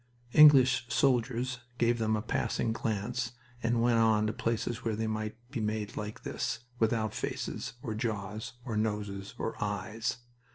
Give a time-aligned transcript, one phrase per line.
[0.33, 5.35] English soldiers gave them a passing glance, and went on to places where they might
[5.51, 10.17] be made like this, without faces, or jaws, or noses, or eyes.